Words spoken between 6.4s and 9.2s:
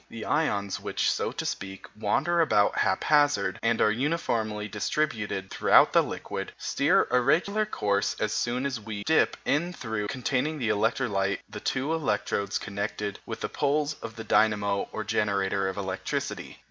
steer a regular course as soon as we